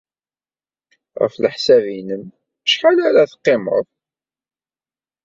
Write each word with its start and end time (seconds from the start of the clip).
Ɣef 1.21 1.33
leḥsab-nnem, 1.37 2.23
acḥal 2.65 2.97
ara 3.07 3.29
teqqimeḍ? 3.31 3.85